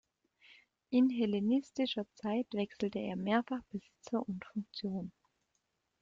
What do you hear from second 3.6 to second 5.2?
Besitzer und Funktion.